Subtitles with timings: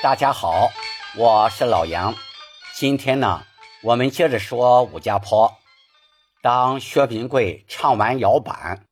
[0.00, 0.70] 大家好，
[1.16, 2.14] 我是老杨。
[2.72, 3.42] 今天呢，
[3.82, 5.52] 我们接着说武家坡。
[6.40, 8.87] 当薛平贵唱完摇板。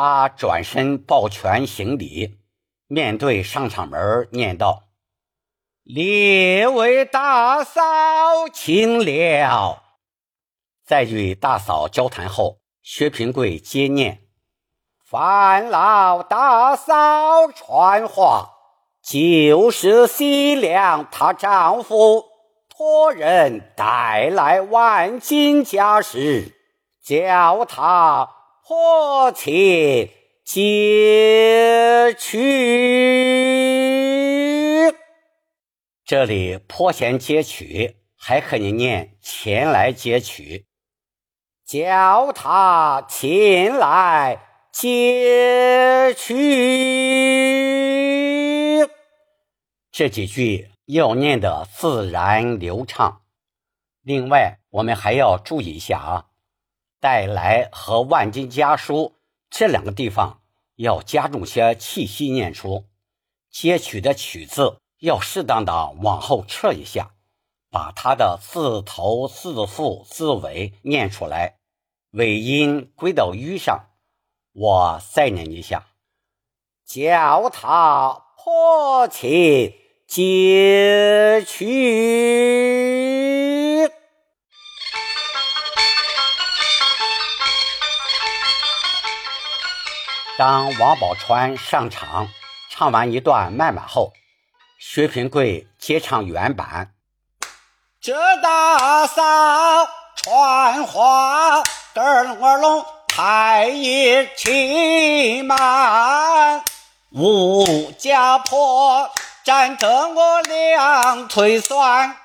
[0.00, 2.38] 他转身抱拳行礼，
[2.86, 4.84] 面对上场门念道
[5.82, 7.82] ：“列位大嫂，
[8.52, 9.82] 请了。”
[10.86, 14.20] 在与大嫂交谈后，薛平贵接念
[15.04, 18.50] ：“烦劳大嫂传话，
[19.02, 22.24] 就是西凉她丈夫
[22.68, 26.54] 托人带来万金家事，
[27.04, 28.34] 叫他。”
[28.68, 30.10] 迫切
[30.44, 32.38] 接取，
[36.04, 40.66] 这里颇贤接取，还可以念前来接取，
[41.64, 44.38] 叫他前来
[44.70, 46.36] 接取。
[49.90, 53.22] 这几句要念的自然流畅。
[54.02, 56.26] 另外，我们还要注意一下啊。
[57.00, 59.14] 带来和万金家书
[59.50, 60.40] 这两个地方
[60.76, 62.84] 要加重些气息念出，
[63.50, 67.12] 接取的取字要适当的往后撤一下，
[67.70, 71.58] 把它的字头、字腹、字尾念出来，
[72.12, 73.86] 尾音归到于上。
[74.52, 75.86] 我再念一下，
[76.84, 79.74] 叫他迫切
[80.06, 81.68] 接取。
[90.38, 92.28] 当王宝钏上场
[92.70, 94.12] 唱完一段慢板后，
[94.78, 96.94] 薛平贵接唱原版。
[98.00, 99.20] 这大嫂
[100.14, 106.62] 传话，跟我龙太爷亲满，
[107.10, 109.10] 吴家坡
[109.42, 112.16] 站得我两腿酸。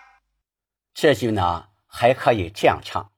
[0.94, 3.10] 这句呢，还可以这样唱：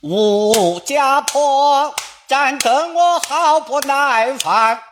[0.00, 1.94] 吴家婆。
[2.32, 4.82] 站得我好不耐烦。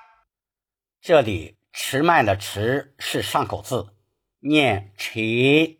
[1.00, 3.94] 这里迟慢的迟是上口字，
[4.40, 5.78] 念迟，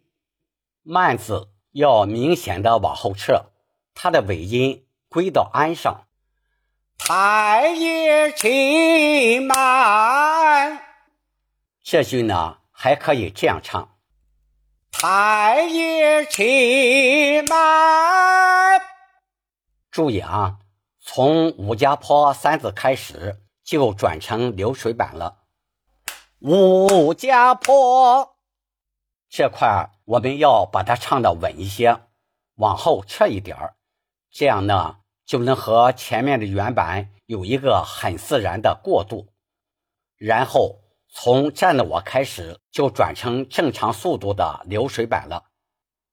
[0.83, 3.51] 慢字要明显的往后撤，
[3.93, 6.07] 它的尾音归到安上。
[6.97, 10.83] 太爷请慢。
[11.83, 13.99] 这句呢还可以这样唱：
[14.91, 18.81] 太爷请慢。
[19.91, 20.57] 注意啊。
[21.13, 25.39] 从武家坡三字开始，就转成流水板了。
[26.39, 28.37] 武家坡
[29.29, 32.03] 这块我们要把它唱的稳一些，
[32.55, 33.75] 往后撤一点儿，
[34.31, 39.33] 这样呢就能和前面的原版有一个很自然的过渡。
[40.17, 40.79] 然后
[41.09, 45.47] 从站的我开始，就转成正常速度的流水板了。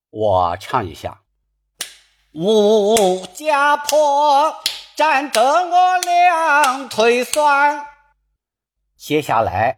[0.10, 1.22] 我唱一下：
[2.34, 4.56] 武家坡。
[4.98, 7.86] 站得我两腿酸，
[8.98, 9.78] 接下来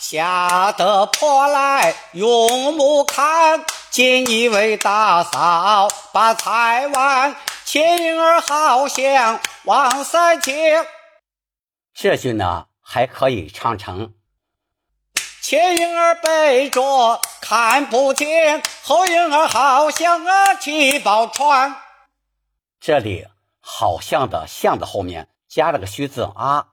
[0.00, 10.84] 吓得婆来用目看，见一位大嫂把菜碗，前儿好像王三姐。
[11.94, 14.14] 这句呢还可以唱成
[15.40, 21.76] 前影儿背着看不见，后影儿好像啊七宝船。
[22.80, 23.28] 这里。
[23.72, 26.72] 好像的像的后面加了个虚字啊，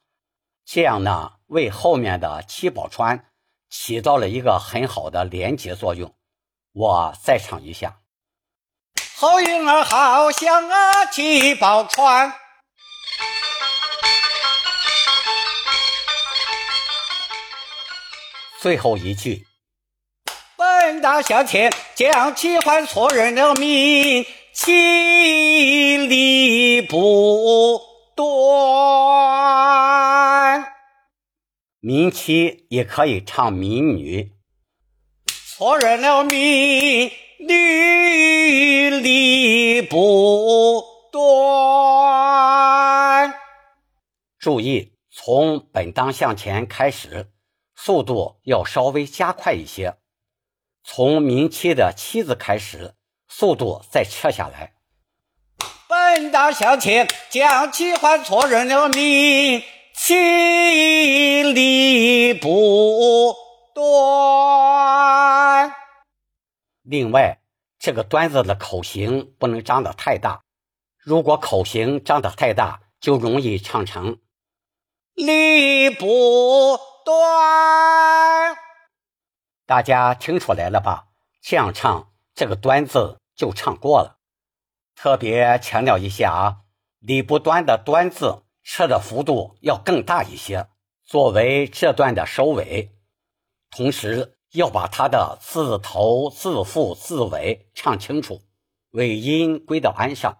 [0.66, 3.30] 这样呢为后面的七宝川
[3.70, 6.16] 起到了一个很好的连接作用。
[6.74, 8.00] 我再唱一下，
[9.16, 12.34] 好云儿好像啊七宝川。
[18.60, 19.46] 最后一句，
[20.58, 24.26] 本大向前将其唤错人了名。
[24.60, 27.80] 其理不
[28.16, 28.26] 断，
[31.80, 34.34] 民妻也可以唱民女。
[35.28, 41.22] 错认了民女理不断。
[44.40, 47.32] 注意，从本当向前开始，
[47.76, 49.98] 速度要稍微加快一些。
[50.84, 52.96] 从民妻的妻子开始。
[53.28, 54.74] 速度再撤下来，
[56.16, 59.62] 人大相亲，将其还错认了名，
[59.94, 63.36] 其理不
[63.76, 65.74] 端。
[66.84, 67.40] 另外，
[67.78, 70.42] 这个端字的口型不能张得太大，
[70.98, 74.18] 如果口型张得太大，就容易唱成
[75.14, 78.58] 理不端。
[79.66, 81.08] 大家听出来了吧？
[81.42, 84.20] 这样唱，这个端字就唱过了。
[84.96, 86.58] 特别强调一下啊，
[87.00, 90.70] 理不端的端字撤的幅度要更大一些，
[91.04, 92.94] 作为这段的收尾。
[93.72, 94.36] 同时。
[94.54, 98.42] 要把它的字头、字腹、字尾唱清楚，
[98.92, 100.38] 尾音归到安上。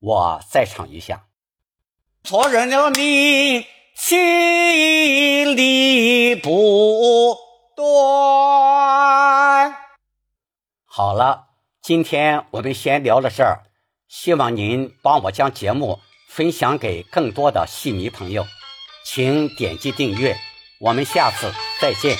[0.00, 1.28] 我再唱一下：
[2.24, 7.36] 错认了你，心里不
[7.76, 8.35] 端。
[10.96, 11.48] 好了，
[11.82, 13.64] 今天我们先聊到这儿，
[14.08, 18.46] 希望您帮我将节目分享给更多的戏迷朋友，
[19.04, 20.34] 请点击订阅。
[20.80, 21.52] 我们下次
[21.82, 22.16] 再见。